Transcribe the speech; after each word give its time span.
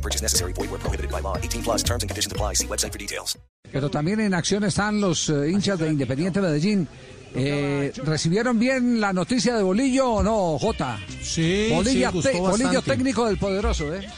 No 0.00 0.02
purchase 0.02 0.22
necessary. 0.22 0.52
Void 0.54 0.70
where 0.70 0.78
prohibited 0.80 1.10
by 1.10 1.20
law. 1.20 1.36
18 1.36 1.62
plus 1.62 1.82
terms 1.84 2.02
and 2.02 2.08
conditions 2.10 2.32
apply. 2.32 2.54
See 2.54 2.66
website 2.66 2.92
for 2.92 2.98
details. 2.98 3.36
Pero 3.70 3.90
también 3.90 4.18
en 4.20 4.32
acción 4.34 4.64
están 4.64 5.00
los 5.00 5.28
eh, 5.28 5.50
hinchas 5.50 5.78
de 5.78 5.88
Independiente 5.90 6.40
Medellín. 6.40 6.88
Eh, 7.34 7.92
¿Recibieron 8.02 8.58
bien 8.58 9.00
la 9.00 9.12
noticia 9.12 9.54
de 9.56 9.62
Bolillo 9.62 10.08
o 10.14 10.22
no, 10.22 10.58
Jota? 10.58 10.98
Sí, 11.22 11.68
Bolilla 11.72 12.08
sí, 12.08 12.14
gustó 12.14 12.30
te- 12.32 12.38
Bolillo 12.40 12.82
técnico 12.82 13.26
del 13.26 13.36
poderoso, 13.38 13.94
¿eh? 13.94 14.08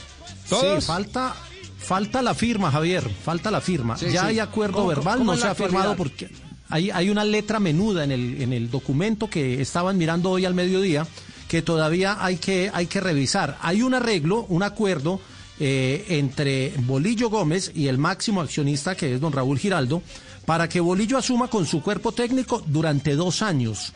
Sí, 0.47 0.57
falta, 0.81 1.35
falta 1.79 2.23
la 2.23 2.33
firma, 2.35 2.71
Javier, 2.71 3.03
falta 3.11 3.51
la 3.51 3.61
firma. 3.61 3.99
Sí, 3.99 4.07
ya 4.11 4.23
sí. 4.23 4.27
hay 4.29 4.39
acuerdo 4.39 4.77
¿Cómo- 4.79 4.89
verbal, 4.89 5.19
cómo 5.19 5.33
no 5.35 5.39
se 5.39 5.47
ha 5.49 5.55
firmado 5.55 5.95
porque 5.97 6.31
hay, 6.71 6.91
hay 6.91 7.11
una 7.11 7.25
letra 7.25 7.59
menuda 7.61 8.05
en 8.05 8.13
el, 8.13 8.41
en 8.41 8.53
el 8.55 8.71
documento 8.71 9.29
que 9.29 9.61
estaban 9.61 9.99
mirando 9.99 10.31
hoy 10.31 10.47
al 10.47 10.55
mediodía 10.55 11.07
que 11.49 11.61
todavía 11.61 12.17
hay 12.25 12.37
que, 12.37 12.71
hay 12.73 12.87
que 12.87 13.01
revisar. 13.03 13.59
Hay 13.61 13.83
un 13.83 13.93
arreglo, 13.93 14.47
un 14.49 14.63
acuerdo 14.63 15.21
eh, 15.65 16.07
entre 16.09 16.75
Bolillo 16.79 17.31
Gómez 17.31 17.71
y 17.73 17.87
el 17.87 17.97
máximo 17.97 18.41
accionista 18.41 18.97
que 18.97 19.15
es 19.15 19.21
don 19.21 19.33
Raúl 19.33 19.61
Giraldo 19.61 20.03
para 20.45 20.69
que 20.69 20.81
Bolillo 20.81 21.17
asuma 21.17 21.47
con 21.47 21.67
su 21.67 21.81
cuerpo 21.83 22.11
técnico 22.11 22.65
durante 22.67 23.15
dos 23.15 23.43
años. 23.43 23.93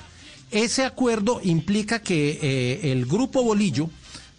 Ese 0.53 0.85
acuerdo 0.85 1.41
implica 1.43 1.99
que 1.99 2.39
eh, 2.41 2.93
el 2.93 3.05
grupo 3.05 3.43
Bolillo, 3.43 3.91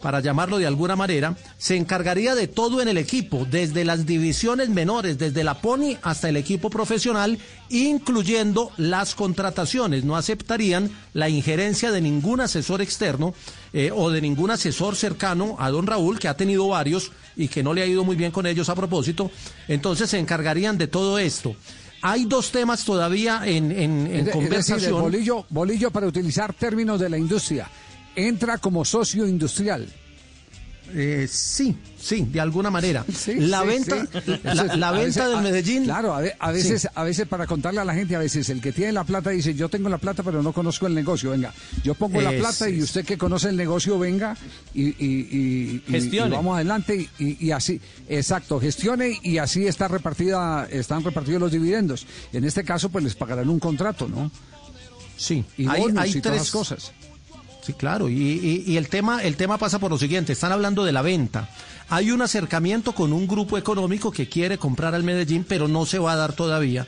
para 0.01 0.19
llamarlo 0.19 0.57
de 0.59 0.67
alguna 0.67 0.95
manera, 0.95 1.35
se 1.57 1.75
encargaría 1.75 2.35
de 2.35 2.47
todo 2.47 2.81
en 2.81 2.87
el 2.87 2.97
equipo, 2.97 3.47
desde 3.49 3.83
las 3.83 4.05
divisiones 4.05 4.69
menores, 4.69 5.17
desde 5.17 5.43
la 5.43 5.59
Pony 5.59 5.95
hasta 6.03 6.29
el 6.29 6.37
equipo 6.37 6.69
profesional, 6.69 7.39
incluyendo 7.69 8.71
las 8.77 9.15
contrataciones. 9.15 10.03
No 10.03 10.15
aceptarían 10.15 10.91
la 11.13 11.29
injerencia 11.29 11.91
de 11.91 12.01
ningún 12.01 12.41
asesor 12.41 12.81
externo 12.81 13.33
eh, 13.73 13.91
o 13.93 14.09
de 14.11 14.21
ningún 14.21 14.51
asesor 14.51 14.95
cercano 14.95 15.55
a 15.59 15.69
don 15.71 15.87
Raúl, 15.87 16.19
que 16.19 16.27
ha 16.27 16.37
tenido 16.37 16.67
varios 16.67 17.11
y 17.35 17.47
que 17.47 17.63
no 17.63 17.73
le 17.73 17.81
ha 17.81 17.85
ido 17.87 18.03
muy 18.03 18.15
bien 18.15 18.31
con 18.31 18.45
ellos 18.45 18.69
a 18.69 18.75
propósito. 18.75 19.31
Entonces 19.67 20.09
se 20.09 20.19
encargarían 20.19 20.77
de 20.77 20.87
todo 20.87 21.17
esto. 21.19 21.55
Hay 22.03 22.25
dos 22.25 22.51
temas 22.51 22.83
todavía 22.85 23.41
en, 23.45 23.71
en- 23.71 24.07
en 24.07 24.07
Es 24.07 24.11
de- 24.11 24.17
es 24.19 24.25
decir, 24.25 24.27
el 24.27 24.31
conversación. 24.33 25.01
Bolillo, 25.01 25.45
Bolillo, 25.49 25.91
para 25.91 26.05
utilizar 26.07 26.53
términos 26.53 26.99
de 26.99 27.09
la 27.09 27.17
industria, 27.17 27.67
entra 28.17 28.57
como 28.57 28.83
socio 28.83 29.25
industrial. 29.27 29.87
Eh, 30.95 31.27
sí, 31.29 31.75
sí, 31.99 32.25
de 32.31 32.39
alguna 32.39 32.69
manera. 32.71 33.03
Sí, 33.13 33.35
la 33.35 33.59
sí, 33.63 33.67
venta, 33.67 34.05
sí. 34.05 34.31
la, 34.77 34.91
venta 34.91 34.91
veces- 34.93 35.15
del 35.25 35.35
a- 35.35 35.41
Medellín. 35.41 35.83
Claro, 35.83 36.13
a, 36.15 36.21
ve- 36.21 36.33
a 36.39 36.51
veces, 36.53 36.83
Sí. 36.83 36.87
a 36.95 37.03
veces 37.03 37.27
para 37.27 37.45
contarle 37.45 37.81
a 37.81 37.83
la 37.83 37.93
gente, 37.93 38.15
a 38.15 38.19
veces 38.19 38.47
el 38.49 38.61
que 38.61 38.71
tiene 38.71 38.93
la 38.93 39.03
plata 39.03 39.31
dice, 39.31 39.53
yo 39.53 39.67
tengo 39.67 39.89
la 39.89 39.97
plata 39.97 40.23
pero 40.23 40.41
no 40.41 40.53
conozco 40.53 40.87
el 40.87 40.95
negocio, 40.95 41.31
venga, 41.31 41.53
yo 41.83 41.93
pongo 41.93 42.21
la 42.21 42.31
Es- 42.31 42.39
plata 42.39 42.69
y 42.69 42.81
usted 42.81 43.03
que 43.03 43.17
conoce 43.17 43.49
el 43.49 43.57
negocio, 43.57 43.99
venga 43.99 44.37
y, 44.73 44.83
y- 44.83 44.95
y- 45.03 45.83
y- 45.87 45.91
Gestione. 45.91 46.29
y 46.29 46.37
vamos 46.37 46.55
adelante 46.55 47.09
y, 47.19 47.45
y 47.45 47.51
así, 47.51 47.81
exacto, 48.07 48.57
gestione 48.61 49.19
y 49.21 49.39
así 49.39 49.67
está 49.67 49.89
repartida, 49.89 50.69
están 50.71 51.03
repartidos 51.03 51.41
los 51.41 51.51
dividendos. 51.51 52.07
En 52.31 52.45
este 52.45 52.63
caso, 52.63 52.87
pues 52.87 53.03
les 53.03 53.13
pagarán 53.15 53.49
un 53.49 53.59
contrato, 53.59 54.07
¿no? 54.07 54.31
Sí, 55.17 55.43
Y 55.57 55.67
hay, 55.67 55.81
hay 55.97 56.11
y 56.11 56.21
todas 56.21 56.21
tres 56.21 56.37
las 56.37 56.51
cosas. 56.51 56.91
Sí, 57.67 57.73
claro, 57.73 58.07
y, 58.07 58.13
y- 58.15 58.63
y 58.65 58.77
el 58.77 58.87
tema 58.87 59.21
el 59.23 59.35
tema 59.35 59.57
pasa 59.57 59.77
por 59.77 59.91
lo 59.91 59.97
siguiente, 59.97 60.31
están 60.31 60.53
hablando 60.53 60.85
de 60.85 60.93
la 60.93 61.01
venta. 61.01 61.49
Hay 61.89 62.11
un 62.11 62.21
acercamiento 62.21 62.93
con 62.93 63.11
un 63.11 63.27
grupo 63.27 63.57
económico 63.57 64.09
que 64.09 64.29
quiere 64.29 64.57
comprar 64.57 64.95
al 64.95 65.03
Medellín, 65.03 65.43
pero 65.47 65.67
no 65.67 65.85
se 65.85 65.99
va 65.99 66.13
a 66.13 66.15
dar 66.15 66.31
todavía. 66.31 66.87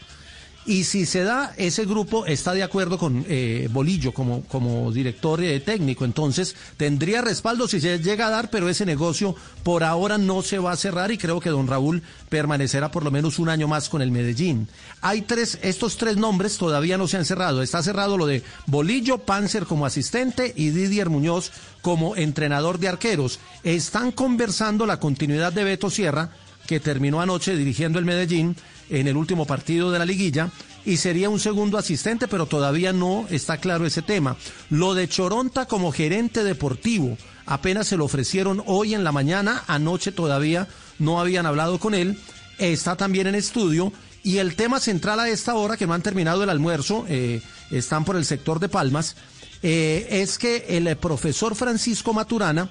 Y 0.66 0.84
si 0.84 1.06
se 1.06 1.24
da, 1.24 1.54
ese 1.58 1.86
grupo 1.86 2.26
está 2.26 2.54
de 2.54 2.64
acuerdo 2.64 2.98
con 2.98 3.26
eh, 3.28 3.68
Bolillo 3.72 4.14
como, 4.14 4.44
como 4.44 4.92
director 4.92 5.40
técnico. 5.66 6.06
Entonces, 6.06 6.56
tendría 6.78 7.22
respaldo 7.22 7.68
si 7.68 7.80
se 7.80 8.00
llega 8.00 8.28
a 8.28 8.30
dar, 8.30 8.50
pero 8.50 8.70
ese 8.70 8.86
negocio 8.86 9.36
por 9.64 9.84
ahora 9.84 10.18
no 10.18 10.42
se 10.42 10.60
va 10.60 10.72
a 10.72 10.78
cerrar 10.78 11.12
y 11.12 11.18
creo 11.18 11.40
que 11.40 11.50
don 11.50 11.68
Raúl 11.68 12.04
permanecerá 12.30 12.92
por 12.92 13.04
lo 13.04 13.12
menos 13.12 13.40
un 13.40 13.50
año 13.50 13.68
más 13.68 13.90
con 13.90 14.02
el 14.02 14.12
Medellín. 14.12 14.68
Hay 15.02 15.22
tres, 15.22 15.58
estos 15.62 15.98
tres 15.98 16.18
nombres 16.18 16.58
todavía 16.58 16.98
no 16.98 17.08
se 17.08 17.18
han 17.18 17.26
cerrado. 17.26 17.62
Está 17.62 17.82
cerrado 17.82 18.18
lo 18.18 18.26
de 18.26 18.44
Bolillo, 18.68 19.20
Panzer 19.20 19.66
como 19.66 19.86
asistente 19.86 20.54
y 20.56 20.70
Didier 20.70 21.10
Muñoz 21.10 21.52
como 21.82 22.16
entrenador 22.16 22.80
de 22.80 22.90
arqueros. 22.90 23.40
Están 23.64 24.12
conversando 24.12 24.86
la 24.86 25.00
continuidad 25.00 25.54
de 25.54 25.64
Beto 25.64 25.90
Sierra 25.90 26.32
que 26.70 26.80
terminó 26.80 27.20
anoche 27.20 27.56
dirigiendo 27.56 27.98
el 27.98 28.06
Medellín 28.06 28.56
en 28.92 29.08
el 29.08 29.18
último 29.18 29.48
partido 29.48 29.90
de 29.90 29.98
la 29.98 30.06
liguilla 30.06 30.52
y 30.86 30.98
sería 30.98 31.28
un 31.28 31.40
segundo 31.40 31.80
asistente, 31.80 32.28
pero 32.28 32.46
todavía 32.46 32.94
no 32.94 33.26
está 33.32 33.58
claro 33.58 33.88
ese 33.88 34.04
tema. 34.04 34.38
Lo 34.70 34.94
de 34.94 35.10
Choronta 35.10 35.66
como 35.66 35.92
gerente 35.92 36.44
deportivo, 36.44 37.18
apenas 37.48 37.88
se 37.88 37.98
lo 37.98 38.06
ofrecieron 38.06 38.62
hoy 38.68 38.94
en 38.94 39.04
la 39.04 39.12
mañana, 39.12 39.64
anoche 39.66 40.12
todavía 40.12 40.68
no 41.00 41.20
habían 41.20 41.48
hablado 41.48 41.80
con 41.80 41.96
él, 41.96 42.20
está 42.60 42.96
también 42.96 43.26
en 43.26 43.34
estudio 43.34 43.92
y 44.22 44.38
el 44.38 44.56
tema 44.56 44.80
central 44.80 45.20
a 45.22 45.28
esta 45.28 45.56
hora, 45.56 45.76
que 45.76 45.88
no 45.88 45.96
han 45.96 46.04
terminado 46.04 46.44
el 46.44 46.52
almuerzo, 46.52 47.04
eh, 47.10 47.42
están 47.72 48.06
por 48.06 48.16
el 48.16 48.26
sector 48.26 48.60
de 48.60 48.70
Palmas, 48.70 49.16
eh, 49.64 50.06
es 50.12 50.38
que 50.38 50.66
el 50.70 50.96
profesor 50.98 51.56
Francisco 51.56 52.14
Maturana 52.14 52.70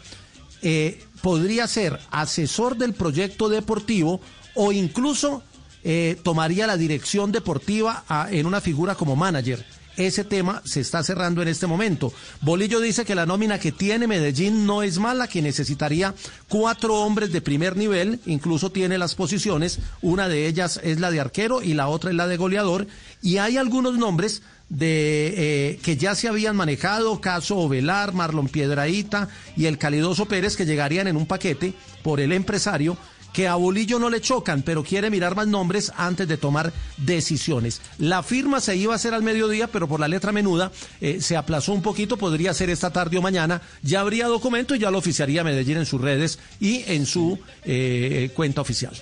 eh, 0.63 1.03
podría 1.23 1.67
ser 1.67 1.99
asesor 2.11 2.77
del 2.77 2.95
proyecto 2.95 3.49
deportivo 3.49 4.21
o 4.55 4.73
incluso 4.73 5.43
eh, 5.85 6.17
tomaría 6.23 6.67
la 6.67 6.77
dirección 6.77 7.31
deportiva 7.33 8.05
a- 8.09 8.29
en 8.31 8.47
una 8.47 8.61
figura 8.61 8.95
como 8.95 9.15
manager. 9.17 9.65
Ese 9.99 10.23
tema 10.23 10.63
se 10.65 10.81
está 10.81 11.03
cerrando 11.03 11.43
en 11.43 11.49
este 11.49 11.67
momento. 11.67 12.13
Bolillo 12.41 12.79
dice 12.79 13.05
que 13.05 13.17
la 13.17 13.27
nómina 13.27 13.59
que 13.59 13.73
tiene 13.73 14.07
Medellín 14.07 14.65
no 14.65 14.85
es 14.85 14.99
mala, 14.99 15.27
que 15.27 15.43
necesitaría 15.43 16.15
cuatro 16.49 16.95
hombres 17.03 17.33
de 17.33 17.41
primer 17.41 17.77
nivel, 17.77 18.21
incluso 18.25 18.71
tiene 18.71 18.97
las 18.97 19.17
posiciones, 19.17 19.81
una 20.01 20.29
de 20.29 20.47
ellas 20.47 20.81
es 20.85 21.01
la 21.01 21.11
de 21.11 21.19
arquero 21.19 21.63
y 21.63 21.75
la 21.75 21.89
otra 21.89 22.11
es 22.11 22.17
la 22.17 22.29
de 22.29 22.37
goleador, 22.37 22.87
y 23.23 23.39
hay 23.39 23.57
algunos 23.57 23.99
nombres 23.99 24.43
de 24.69 25.35
eh, 25.37 25.81
que 25.83 25.97
ya 25.97 26.15
se 26.15 26.29
habían 26.29 26.55
manejado, 26.55 27.21
caso 27.21 27.57
Ovelar, 27.57 28.13
Marlon 28.13 28.49
Piedraíta 28.49 29.29
y 29.57 29.67
el 29.67 29.79
Calidoso 29.79 30.27
Pérez, 30.27 30.57
que 30.57 30.67
llegarían 30.67 31.09
en 31.09 31.17
un 31.17 31.27
paquete 31.27 31.75
por 32.05 32.21
el 32.21 32.33
empresario, 32.33 32.97
que 33.33 33.47
a 33.47 33.55
Bolillo 33.55 33.99
no 33.99 34.11
le 34.11 34.21
chocan, 34.21 34.63
pero 34.63 34.83
quiere 34.83 35.11
mirar 35.11 35.37
más 35.37 35.47
nombres 35.47 35.93
antes 35.97 36.27
de 36.29 36.37
tomar 36.37 36.73
decisiones. 36.97 37.81
La 37.99 38.23
firma 38.23 38.61
se 38.61 38.77
iba 38.77 38.93
a 38.93 38.97
hacer 38.97 39.15
al 39.15 39.23
mediodía, 39.23 39.69
pero 39.69 39.89
por 39.89 40.01
la 40.01 40.09
letra 40.09 40.33
menuda 40.33 40.73
eh, 41.01 41.21
se 41.21 41.37
aplazó 41.37 41.73
un 41.73 41.83
poquito, 41.83 42.17
podría 42.17 42.55
ser 42.55 42.71
esta 42.71 42.93
tarde 42.93 43.19
o 43.19 43.23
mañana, 43.23 43.63
ya 43.83 44.01
habría 44.01 44.27
documento 44.27 44.75
y 44.75 44.79
ya 44.79 44.91
lo 44.91 44.99
oficiaría 44.99 45.45
Medellín 45.45 45.79
en 45.79 45.87
sus 45.87 46.01
redes 46.01 46.39
y 46.61 46.85
en 46.87 47.07
su 47.07 47.39
eh, 47.65 48.31
cuenta 48.35 48.61
oficial. 48.61 48.93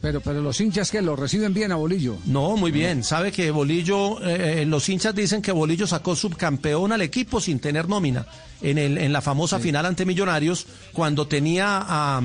Pero, 0.00 0.20
pero 0.20 0.40
los 0.42 0.60
hinchas 0.60 0.90
que 0.90 1.02
lo 1.02 1.16
reciben 1.16 1.54
bien 1.54 1.72
a 1.72 1.76
Bolillo. 1.76 2.16
No, 2.26 2.56
muy 2.56 2.70
bien. 2.70 3.02
Sabe 3.02 3.32
que 3.32 3.50
Bolillo, 3.50 4.22
eh, 4.22 4.64
los 4.66 4.88
hinchas 4.88 5.14
dicen 5.14 5.42
que 5.42 5.52
Bolillo 5.52 5.86
sacó 5.86 6.14
subcampeón 6.14 6.92
al 6.92 7.00
equipo 7.00 7.40
sin 7.40 7.58
tener 7.58 7.88
nómina 7.88 8.26
en, 8.62 8.78
el, 8.78 8.98
en 8.98 9.12
la 9.12 9.20
famosa 9.20 9.58
final 9.58 9.86
ante 9.86 10.04
Millonarios, 10.04 10.66
cuando 10.92 11.26
tenía 11.26 11.82
a, 11.84 12.22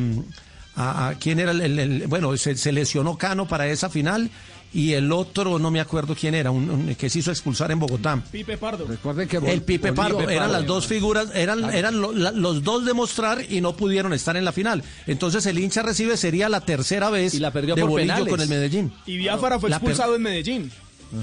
a, 0.75 1.09
a- 1.09 1.15
quién 1.15 1.39
era 1.39 1.51
el, 1.51 1.61
el- 1.61 1.79
el- 1.79 2.07
bueno, 2.07 2.35
se, 2.37 2.55
se 2.55 2.71
lesionó 2.71 3.17
Cano 3.17 3.47
para 3.47 3.67
esa 3.67 3.89
final 3.89 4.29
y 4.73 4.93
el 4.93 5.11
otro 5.11 5.59
no 5.59 5.69
me 5.69 5.81
acuerdo 5.81 6.15
quién 6.15 6.33
era, 6.33 6.49
un, 6.49 6.69
un- 6.69 6.95
que 6.95 7.09
se 7.09 7.19
hizo 7.19 7.29
expulsar 7.29 7.71
en 7.71 7.79
Bogotá. 7.79 8.23
Pipe 8.31 8.57
Pardo. 8.57 8.85
Recuerden 8.87 9.27
que 9.27 9.35
El 9.37 9.63
Pipe 9.63 9.91
Pardo, 9.91 10.29
eran 10.29 10.51
las 10.53 10.65
dos 10.65 10.87
figuras, 10.87 11.27
eran, 11.35 11.73
eran 11.73 11.99
lo- 11.99 12.13
la- 12.13 12.31
los 12.31 12.63
dos 12.63 12.85
de 12.85 12.93
mostrar 12.93 13.43
y 13.49 13.59
no 13.59 13.75
pudieron 13.75 14.13
estar 14.13 14.37
en 14.37 14.45
la 14.45 14.53
final. 14.53 14.81
Entonces 15.07 15.45
el 15.45 15.59
hincha 15.59 15.81
recibe 15.81 16.15
sería 16.15 16.47
la 16.47 16.61
tercera 16.61 17.09
vez 17.09 17.33
Y 17.33 17.39
la 17.39 17.51
perdió 17.51 17.75
de 17.75 17.81
por 17.81 17.89
Bolillo 17.91 18.13
penales. 18.13 18.29
con 18.31 18.39
el 18.41 18.47
Medellín. 18.47 18.93
Y 19.05 19.17
Biafara 19.17 19.59
fue 19.59 19.69
per- 19.69 19.77
expulsado 19.77 20.15
en 20.15 20.21
Medellín. 20.21 20.71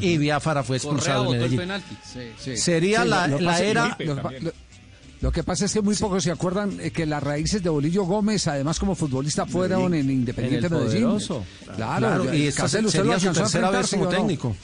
Y 0.02 0.18
Biafara 0.18 0.62
fue 0.62 0.76
expulsado 0.76 1.32
en 1.32 1.40
Medellín. 1.40 1.60
Sería 2.56 3.02
Sí, 3.04 3.08
la, 3.08 3.26
lo- 3.26 3.38
lo 3.38 3.44
la 3.46 3.50
pasa- 3.52 3.64
era... 3.64 3.96
lo- 5.20 5.32
que 5.32 5.42
pasa 5.42 5.64
es 5.66 5.72
que 5.72 5.82
muy 5.82 5.94
pocos 5.96 6.22
se 6.24 6.30
acuerdan 6.30 6.78
eh, 6.80 6.90
que 6.90 7.06
las 7.06 7.22
raíces 7.22 7.62
de 7.62 7.68
Bolillo 7.70 8.04
Gómez, 8.04 8.46
además 8.48 8.78
como 8.78 8.94
futbolista, 8.94 9.46
fueron 9.46 9.94
en 9.94 10.10
Independiente 10.10 10.66
En 10.66 10.72
el 10.72 10.78
Medellín. 10.80 11.02
Poderoso. 11.04 11.44
Claro, 11.76 11.98
Claro, 12.06 12.34
y 12.34 12.46
esta 12.46 12.62
Castel, 12.62 12.86
¿usted 12.86 13.04
lo 13.04 13.12
alcanzó 13.14 13.44
a 13.44 13.82
como 13.90 14.04
no? 14.04 14.10
técnico. 14.10 14.56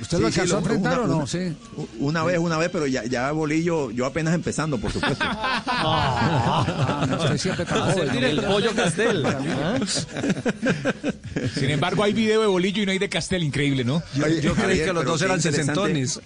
¿Usted 0.00 0.18
lo 0.18 0.28
Sí, 0.28 0.32
sí, 0.34 0.40
alcanzó 0.40 0.56
a 0.56 0.58
enfrentar 0.60 0.92
una- 1.00 1.04
o 1.04 1.06
no? 1.08 1.16
una- 1.18 1.26
Sí. 1.26 1.54
Una 2.00 2.24
vez, 2.24 2.38
una 2.38 2.56
vez, 2.58 2.70
pero 2.72 2.86
ya, 2.86 3.04
ya 3.04 3.30
Bolillo, 3.32 3.90
yo 3.90 4.06
apenas 4.06 4.34
empezando, 4.34 4.78
por 4.78 4.90
supuesto. 4.90 5.22
Ah, 5.84 7.06
no, 7.08 7.16
usted 7.16 7.36
siempre 7.38 7.64
tan 7.66 7.92
joven. 7.92 8.24
El 8.24 8.40
pollo 8.42 8.70
Castel. 8.74 9.22
Sin 11.54 11.70
embargo, 11.70 12.02
hay 12.04 12.12
video 12.12 12.40
de 12.40 12.46
Bolillo 12.46 12.82
y 12.82 12.86
no 12.86 12.92
hay 12.92 12.98
de 12.98 13.08
Castel, 13.08 13.42
increíble, 13.42 13.84
¿no? 13.84 14.02
Yo, 14.14 14.28
yo 14.28 14.54
creí 14.54 14.78
que 14.78 14.92
los 14.92 15.04
dos 15.04 15.18
qué 15.20 15.24
eran 15.26 15.38
interesante- 15.38 15.94
sesentones. 16.14 16.20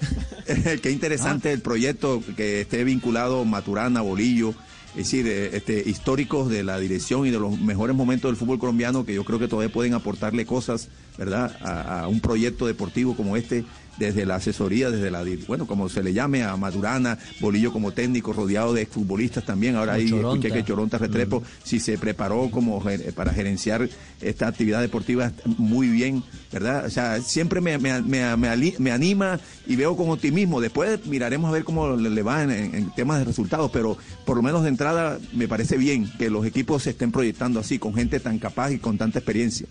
Qué 0.82 0.90
interesante 0.92 1.52
el 1.52 1.60
proyecto 1.60 2.22
que 2.36 2.60
esté 2.60 2.84
vinculado 2.84 3.44
Maturana, 3.44 4.00
Bolillo, 4.00 4.50
es 4.90 4.96
decir, 5.10 5.26
eh, 5.26 5.50
este, 5.56 5.82
históricos 5.84 6.48
de 6.48 6.62
la 6.62 6.78
dirección 6.78 7.26
y 7.26 7.30
de 7.30 7.38
los 7.38 7.58
mejores 7.60 7.96
momentos 7.96 8.30
del 8.30 8.36
fútbol 8.36 8.58
colombiano 8.58 9.04
que 9.04 9.12
yo 9.12 9.24
creo 9.24 9.38
que 9.40 9.48
todavía 9.48 9.72
pueden 9.72 9.94
aportarle 9.94 10.46
cosas, 10.46 10.88
¿verdad?, 11.18 11.56
a, 11.62 12.00
a 12.02 12.08
un 12.08 12.20
proyecto 12.20 12.66
deportivo 12.66 13.16
como 13.16 13.36
este 13.36 13.64
desde 13.98 14.26
la 14.26 14.36
asesoría, 14.36 14.90
desde 14.90 15.10
la, 15.10 15.24
bueno, 15.46 15.66
como 15.66 15.88
se 15.88 16.02
le 16.02 16.12
llame 16.12 16.42
a 16.42 16.56
Maturana, 16.56 17.18
Bolillo 17.40 17.72
como 17.72 17.92
técnico, 17.92 18.32
rodeado 18.32 18.74
de 18.74 18.82
exfutbolistas 18.82 19.44
también. 19.44 19.76
Ahora 19.76 19.94
ahí 19.94 20.08
escuché 20.34 20.48
que 20.52 20.64
Choronta 20.64 20.98
Restrepo, 20.98 21.42
si 21.64 21.80
se 21.80 21.98
preparó 21.98 22.50
como 22.50 22.82
para 23.14 23.32
gerenciar 23.32 23.88
esta 24.20 24.48
actividad 24.48 24.80
deportiva 24.80 25.32
muy 25.58 25.88
bien, 25.88 26.22
¿verdad? 26.52 26.86
O 26.86 26.90
sea, 26.90 27.20
siempre 27.22 27.60
me, 27.60 27.78
me, 27.78 28.00
me- 28.02 28.36
me 28.36 28.90
anima 28.92 29.40
y 29.66 29.76
veo 29.76 29.96
con 29.96 30.10
optimismo. 30.10 30.60
Después 30.60 31.04
miraremos 31.06 31.48
a 31.48 31.52
ver 31.52 31.64
cómo 31.64 31.96
le, 31.96 32.22
va 32.22 32.42
en- 32.42 32.50
en 32.50 32.90
temas 32.94 33.18
de 33.18 33.24
resultados, 33.24 33.70
pero 33.72 33.96
por 34.24 34.36
lo 34.36 34.42
menos 34.42 34.62
de 34.62 34.68
entrada 34.68 35.18
me 35.32 35.48
parece 35.48 35.76
bien 35.76 36.10
que 36.18 36.30
los 36.30 36.44
equipos 36.46 36.82
se 36.82 36.90
estén 36.90 37.12
proyectando 37.12 37.60
así, 37.60 37.78
con 37.78 37.94
gente 37.94 38.20
tan 38.20 38.38
capaz 38.38 38.70
y 38.72 38.78
con 38.78 38.98
tanta 38.98 39.18
experiencia. 39.18 39.66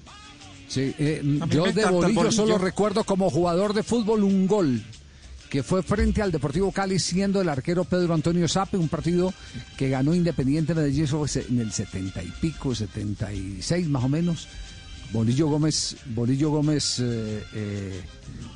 Sí, 0.68 0.94
eh, 0.98 1.22
yo 1.50 1.66
de 1.72 1.86
Bolillo, 1.86 2.16
Bolillo. 2.16 2.32
solo 2.32 2.58
recuerdo 2.58 3.04
como 3.04 3.30
jugador 3.30 3.74
de 3.74 3.84
fútbol 3.84 4.24
un 4.24 4.48
gol 4.48 4.82
que 5.50 5.64
fue 5.64 5.84
frente 5.84 6.22
al 6.22 6.32
Deportivo 6.32 6.72
Cali 6.72 7.00
siendo 7.00 7.40
el 7.40 7.50
arquero 7.50 7.86
Pedro 7.86 8.14
Antonio 8.14 8.48
Sape, 8.48 8.78
un 8.78 8.90
partido 8.90 9.34
que 9.78 9.90
ganó 9.90 10.14
Independiente 10.14 10.74
Medellín 10.74 11.08
en 11.08 11.60
el 11.60 11.72
70 11.72 12.24
y 12.24 12.32
pico, 12.42 12.76
76 12.76 13.88
más 13.88 14.04
o 14.04 14.10
menos. 14.10 14.48
Bolillo 15.12 15.48
Gómez, 15.48 15.96
Bolillo 16.08 16.50
Gómez 16.50 17.00
eh, 17.00 17.44
eh, 17.54 18.02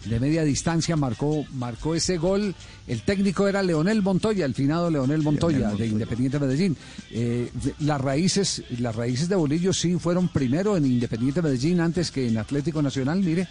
de 0.06 0.20
media 0.20 0.44
distancia 0.44 0.96
marcó, 0.96 1.46
marcó 1.54 1.96
ese 1.96 2.18
gol. 2.18 2.56
El 2.88 3.02
técnico 3.02 3.48
era 3.48 3.62
Leonel 3.62 4.02
Montoya, 4.02 4.46
el 4.46 4.56
finado 4.56 4.90
Leonel 4.90 5.22
Montoya, 5.22 5.60
Leonel 5.60 5.78
de. 5.78 5.88
Independiente 5.88 6.40
Medellín. 6.40 6.76
Eh, 7.12 7.50
las 7.80 8.02
raíces, 8.02 8.64
las 8.80 8.96
raíces 8.96 9.30
de 9.30 9.36
Bolillo 9.36 9.74
sí 9.74 9.98
fueron 9.98 10.28
primero 10.30 10.76
en 10.76 10.86
Independiente 10.86 11.42
Medellín 11.42 11.80
antes 11.80 12.12
que 12.12 12.28
en 12.28 12.38
Atlético 12.38 12.82
Nacional, 12.82 13.20
mire. 13.20 13.48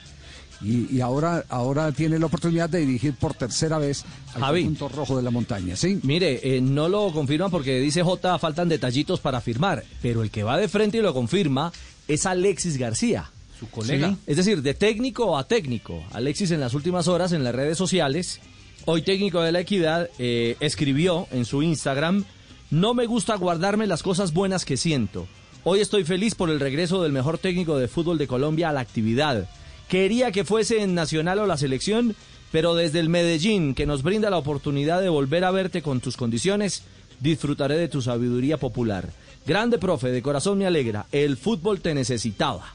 Y, 0.60 0.96
y 0.96 1.00
ahora, 1.00 1.44
ahora 1.50 1.92
tiene 1.92 2.18
la 2.18 2.26
oportunidad 2.26 2.68
de 2.68 2.80
dirigir 2.80 3.14
por 3.14 3.32
tercera 3.32 3.78
vez 3.78 4.04
al 4.34 4.40
Javi. 4.40 4.62
conjunto 4.62 4.88
rojo 4.88 5.16
de 5.16 5.22
la 5.22 5.30
montaña, 5.30 5.76
¿sí? 5.76 6.00
Mire, 6.02 6.40
eh, 6.42 6.60
no 6.60 6.88
lo 6.88 7.12
confirman 7.12 7.48
porque 7.48 7.78
dice 7.78 8.02
J, 8.02 8.36
faltan 8.40 8.68
detallitos 8.68 9.20
para 9.20 9.40
firmar, 9.40 9.84
pero 10.02 10.20
el 10.20 10.32
que 10.32 10.42
va 10.42 10.56
de 10.56 10.66
frente 10.66 10.98
y 10.98 11.00
lo 11.00 11.14
confirma 11.14 11.72
es 12.08 12.26
Alexis 12.26 12.78
García, 12.78 13.31
su 13.58 13.69
colega. 13.69 14.10
Sí. 14.10 14.16
Es 14.26 14.37
decir, 14.38 14.62
de 14.62 14.75
técnico 14.75 15.38
a 15.38 15.46
técnico. 15.46 16.02
Alexis 16.10 16.50
en 16.50 16.60
las 16.60 16.75
últimas 16.75 17.06
horas 17.06 17.32
en 17.32 17.44
las 17.44 17.55
redes 17.55 17.78
sociales, 17.78 18.40
hoy 18.87 19.02
técnico 19.02 19.43
de 19.43 19.52
la 19.52 19.60
equidad, 19.60 20.08
eh, 20.19 20.56
escribió 20.60 21.28
en 21.31 21.44
su 21.44 21.62
Instagram, 21.62 22.25
no 22.70 22.94
me 22.94 23.06
gusta 23.06 23.37
guardarme 23.37 23.87
las 23.87 24.02
cosas 24.02 24.32
buenas 24.32 24.64
que 24.64 24.76
siento. 24.76 25.28
Hoy 25.64 25.81
estoy 25.81 26.05
feliz 26.05 26.34
por 26.34 26.50
el 26.50 26.60
regreso 26.60 27.02
del 27.02 27.12
mejor 27.12 27.38
técnico 27.38 27.78
de 27.78 27.88
fútbol 27.88 28.16
de 28.16 28.26
Colombia 28.26 28.70
a 28.70 28.72
la 28.72 28.81
actividad. 28.81 29.49
Quería 29.88 30.32
que 30.32 30.44
fuese 30.44 30.82
en 30.82 30.94
Nacional 30.94 31.38
o 31.40 31.46
la 31.46 31.56
selección, 31.56 32.14
pero 32.52 32.75
desde 32.75 33.00
el 33.00 33.08
Medellín, 33.08 33.75
que 33.75 33.87
nos 33.87 34.02
brinda 34.02 34.31
la 34.31 34.38
oportunidad 34.38 35.00
de 35.00 35.08
volver 35.08 35.44
a 35.44 35.50
verte 35.50 35.82
con 35.82 36.00
tus 36.00 36.16
condiciones, 36.16 36.84
disfrutaré 37.20 37.76
de 37.76 37.88
tu 37.88 38.03
sabiduría 38.03 38.56
popular. 38.56 39.09
Grande 39.47 39.79
profe, 39.79 40.09
de 40.09 40.23
corazón 40.23 40.59
me 40.59 40.67
alegra, 40.67 41.06
el 41.12 41.37
fútbol 41.37 41.81
te 41.81 41.94
necesitaba. 41.94 42.75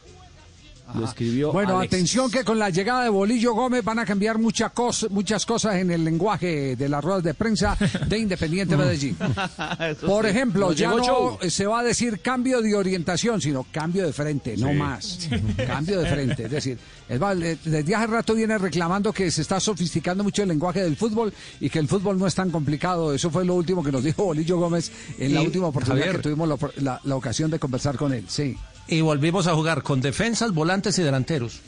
Lo 0.96 1.06
escribió 1.06 1.52
Bueno, 1.52 1.78
Alexis. 1.80 1.98
atención 1.98 2.30
que 2.30 2.44
con 2.44 2.60
la 2.60 2.70
llegada 2.70 3.04
de 3.04 3.10
Bolillo 3.10 3.54
Gómez 3.54 3.84
van 3.84 4.00
a 4.00 4.06
cambiar 4.06 4.38
mucha 4.38 4.72
muchas 5.10 5.46
cosas 5.46 5.76
en 5.78 5.90
el 5.92 6.04
lenguaje 6.04 6.76
de 6.76 6.90
las 6.90 7.04
ruedas 7.04 7.24
de 7.24 7.34
prensa 7.34 7.76
de 8.08 8.18
Independiente 8.20 8.78
Medellín. 8.78 9.18
Por 10.06 10.26
ejemplo, 10.26 10.72
ya 10.74 10.90
no 10.92 11.04
show. 11.04 11.38
se 11.50 11.66
va 11.66 11.80
a 11.80 11.84
decir 11.84 12.20
cambio 12.20 12.62
de 12.62 12.76
orientación, 12.76 13.42
sino 13.42 13.66
cambio 13.72 14.06
de 14.06 14.14
frente, 14.14 14.56
no 14.58 14.74
más. 14.74 15.30
Cambio 15.68 16.00
de 16.02 16.10
frente. 16.10 16.44
Es 16.46 16.52
decir, 16.52 16.78
es 17.10 17.20
más, 17.20 17.36
le- 17.38 17.58
desde 17.64 17.96
hace 17.96 18.08
rato 18.08 18.36
viene 18.36 18.58
reclamando 18.58 19.12
que 19.14 19.32
se 19.32 19.42
está 19.42 19.60
sofisticando 19.60 20.24
mucho 20.24 20.44
el 20.44 20.50
lenguaje 20.50 20.84
del 20.84 20.96
fútbol 20.96 21.34
y 21.60 21.70
que 21.70 21.80
el 21.80 21.88
fútbol 21.88 22.20
no 22.20 22.28
es 22.28 22.36
tan 22.36 22.52
complicado. 22.52 23.14
Eso 23.14 23.32
fue 23.32 23.46
lo 23.46 23.56
último 23.56 23.84
que 23.84 23.92
nos 23.92 24.04
dijo 24.04 24.26
Bolillo 24.26 24.58
Gómez 24.58 24.92
en 25.18 25.34
la 25.34 25.42
última 25.42 25.68
oportunidad 25.68 26.06
Javier. 26.06 26.18
que 26.18 26.24
tuvimos 26.30 26.48
la, 26.50 26.58
la- 26.84 27.02
la 27.04 27.16
ocasión 27.16 27.50
de 27.50 27.58
conversar 27.60 27.96
con 27.98 28.14
él. 28.14 28.26
Sí. 28.28 28.56
Y 28.88 29.02
volvimos 29.02 29.48
a 29.48 29.56
jugar 29.56 29.82
con 29.84 30.02
defensas, 30.02 30.52
volantes 30.52 30.98
y 31.00 31.04
delanteros. 31.04 31.60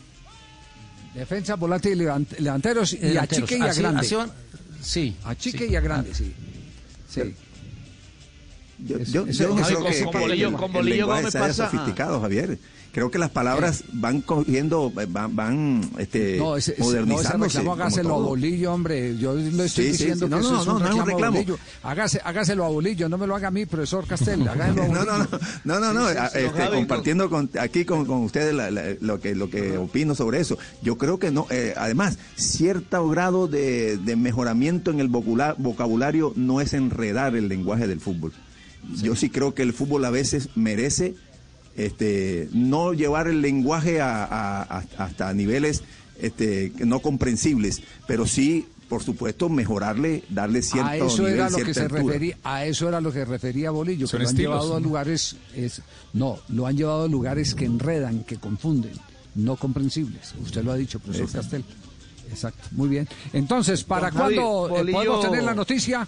Defensa, 1.13 1.55
volante 1.55 1.89
y 1.91 1.95
levanteros 1.95 2.91
y, 2.93 2.97
a 2.97 2.99
Delanteros. 2.99 3.49
chique 3.49 3.57
y 3.57 3.61
a 3.61 3.65
Así- 3.71 3.81
grande. 3.81 3.99
así 4.01 4.15
sí. 4.81 5.15
A 5.23 5.35
chique 5.35 5.65
sí. 5.65 5.71
y 5.71 5.75
a 5.77 5.79
grande, 5.81 6.13
sí. 6.13 6.33
Sí. 7.09 7.33
Yo, 8.85 8.97
yo- 8.99 9.25
eso- 9.27 9.43
yo 9.43 9.55
no 9.55 9.63
creo 9.63 9.79
con- 9.81 9.91
que, 9.91 10.03
con 10.03 10.11
que 10.11 10.17
Bolillo- 10.19 10.47
el- 10.49 10.53
con 10.55 10.65
el 10.65 10.71
Bolillo 10.71 10.95
lenguaje 10.97 11.21
Gómez 11.23 11.33
pasa 11.33 11.69
sofisticado, 11.69 12.21
Javier. 12.21 12.57
Creo 12.91 13.11
que 13.11 13.17
las 13.19 13.29
palabras 13.29 13.83
van 13.91 14.21
cogiendo, 14.21 14.89
van, 15.09 15.35
van 15.35 15.81
este, 15.97 16.37
No, 16.37 16.55
ese, 16.55 16.75
no, 16.79 16.85
modernizándose. 16.85 17.57
reclamo 17.57 17.71
como 17.71 17.83
hágaselo 17.83 18.15
a. 18.15 18.19
Bolillo, 18.19 18.73
hombre. 18.73 19.17
Yo 19.17 19.33
le 19.35 19.65
estoy 19.65 19.67
Sí, 19.67 19.83
sí, 19.83 20.05
diciendo 20.05 20.27
sí. 20.27 20.31
No, 20.31 20.37
que 20.37 20.43
no, 20.43 20.49
eso 20.53 20.61
es 20.61 20.67
no, 20.67 20.73
un 20.75 20.79
no 20.81 20.87
es 20.87 20.93
un 20.93 20.99
reclamo, 20.99 21.01
a 21.01 21.05
reclamo. 21.17 21.37
Bolillo. 21.39 21.57
Hágase, 21.83 22.21
hágaselo 22.23 22.63
a 22.63 22.69
Bolillo, 22.69 23.09
no 23.09 23.17
me 23.17 23.27
lo 23.27 23.35
haga 23.35 23.49
a 23.49 23.51
mí, 23.51 23.65
profesor 23.65 24.07
Castel. 24.07 24.47
Hágaselo 24.47 24.83
a 24.83 24.87
No, 24.87 25.03
no, 25.03 25.17
no, 25.17 25.27
no, 25.65 25.79
no, 25.81 25.93
no, 25.93 26.09
este, 26.09 26.49
Javi, 26.51 26.75
compartiendo 26.77 27.29
con, 27.29 27.49
aquí 27.59 27.83
con, 27.83 28.05
con 28.05 28.19
ustedes 28.23 28.53
la- 28.53 28.71
la- 28.71 28.95
lo 29.01 29.19
que 29.19 29.35
lo 29.35 29.49
que 29.49 29.77
opino 29.77 30.15
sobre 30.15 30.39
eso. 30.39 30.57
Yo 30.81 30.97
creo 30.97 31.19
que 31.19 31.31
no, 31.31 31.47
eh, 31.49 31.73
además, 31.75 32.17
cierto 32.37 33.09
grado 33.09 33.49
de, 33.49 33.97
de 33.97 34.15
mejoramiento 34.15 34.91
en 34.91 35.01
el 35.01 35.09
vocula- 35.09 35.55
vocabulario 35.57 36.31
no 36.37 36.61
es 36.61 36.73
enredar 36.73 37.35
el 37.35 37.49
lenguaje 37.49 37.87
del 37.87 37.99
fútbol. 37.99 38.31
Yo 39.01 39.15
sí 39.15 39.29
creo 39.29 39.53
que 39.53 39.63
el 39.63 39.73
fútbol 39.73 40.05
a 40.05 40.09
veces 40.09 40.49
merece 40.55 41.15
este, 41.75 42.49
no 42.53 42.93
llevar 42.93 43.27
el 43.27 43.41
lenguaje 43.41 43.99
a, 44.01 44.23
a- 44.23 44.61
a- 44.63 44.85
hasta 44.97 45.33
niveles 45.33 45.83
este, 46.19 46.71
que 46.71 46.85
no 46.85 46.99
comprensibles, 47.01 47.81
pero 48.07 48.25
sí, 48.25 48.65
por 48.87 49.03
supuesto, 49.03 49.49
mejorarle, 49.49 50.23
darle 50.29 50.61
cierto 50.61 50.89
a 50.89 50.95
eso 50.95 51.17
nivel, 51.23 51.33
era 51.33 51.49
lo 51.49 51.57
que 51.57 51.73
se 51.73 51.81
altura. 51.81 52.03
refería, 52.03 52.37
a 52.43 52.65
eso 52.65 52.87
era 52.87 53.01
lo 53.01 53.11
que 53.11 53.25
refería 53.25 53.71
Bolillo, 53.71 54.05
que 54.05 54.11
Son 54.11 54.21
lo 54.23 54.29
han 54.29 54.35
llevado 54.37 54.75
a 54.75 54.79
¿no? 54.79 54.85
lugares, 54.85 55.35
es, 55.55 55.81
no, 56.13 56.39
lo 56.49 56.67
han 56.67 56.77
llevado 56.77 57.03
a 57.03 57.07
lugares 57.07 57.53
que 57.55 57.65
enredan, 57.65 58.23
que 58.23 58.37
confunden, 58.37 58.93
no 59.33 59.57
comprensibles. 59.57 60.33
Usted 60.41 60.63
lo 60.63 60.71
ha 60.71 60.75
dicho, 60.77 60.99
profesor 60.99 61.25
Exacto. 61.25 61.49
Castel. 61.57 61.65
Exacto, 62.31 62.67
muy 62.71 62.87
bien. 62.89 63.07
Entonces, 63.33 63.83
¿para 63.83 64.11
cuándo 64.11 64.67
eh, 64.69 64.91
podemos 64.91 65.21
tener 65.21 65.43
la 65.43 65.53
noticia? 65.53 66.07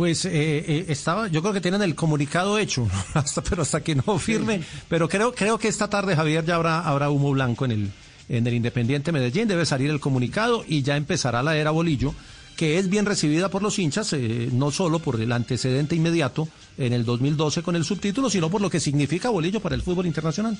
Pues 0.00 0.24
eh, 0.24 0.30
eh, 0.32 0.84
estaba, 0.88 1.28
yo 1.28 1.42
creo 1.42 1.52
que 1.52 1.60
tienen 1.60 1.82
el 1.82 1.94
comunicado 1.94 2.56
hecho, 2.56 2.88
hasta, 3.12 3.42
pero 3.42 3.60
hasta 3.60 3.82
que 3.82 3.94
no 3.94 4.18
firme. 4.18 4.62
Pero 4.88 5.10
creo, 5.10 5.34
creo 5.34 5.58
que 5.58 5.68
esta 5.68 5.90
tarde, 5.90 6.16
Javier, 6.16 6.42
ya 6.42 6.54
habrá, 6.54 6.80
habrá 6.80 7.10
humo 7.10 7.32
blanco 7.32 7.66
en 7.66 7.72
el, 7.72 7.90
en 8.30 8.46
el 8.46 8.54
Independiente 8.54 9.12
Medellín. 9.12 9.46
Debe 9.46 9.66
salir 9.66 9.90
el 9.90 10.00
comunicado 10.00 10.64
y 10.66 10.80
ya 10.80 10.96
empezará 10.96 11.42
la 11.42 11.54
era 11.54 11.70
Bolillo, 11.70 12.14
que 12.56 12.78
es 12.78 12.88
bien 12.88 13.04
recibida 13.04 13.50
por 13.50 13.62
los 13.62 13.78
hinchas, 13.78 14.14
eh, 14.14 14.48
no 14.50 14.70
solo 14.70 15.00
por 15.00 15.20
el 15.20 15.30
antecedente 15.32 15.96
inmediato 15.96 16.48
en 16.78 16.94
el 16.94 17.04
2012 17.04 17.62
con 17.62 17.76
el 17.76 17.84
subtítulo, 17.84 18.30
sino 18.30 18.48
por 18.48 18.62
lo 18.62 18.70
que 18.70 18.80
significa 18.80 19.28
Bolillo 19.28 19.60
para 19.60 19.74
el 19.74 19.82
fútbol 19.82 20.06
internacional. 20.06 20.58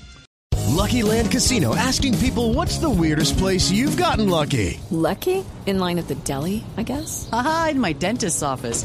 Lucky 0.68 1.02
Land 1.02 1.30
Casino 1.30 1.74
asking 1.74 2.18
people 2.18 2.52
what's 2.52 2.78
the 2.78 2.90
weirdest 2.90 3.38
place 3.38 3.70
you've 3.70 3.96
gotten 3.96 4.28
lucky? 4.28 4.78
Lucky? 4.90 5.42
In 5.64 5.78
line 5.78 5.98
at 5.98 6.08
the 6.08 6.14
deli, 6.26 6.62
I 6.76 6.82
guess? 6.82 7.28
Aha, 7.32 7.68
in 7.70 7.80
my 7.80 7.94
dentist's 7.94 8.42
office. 8.42 8.84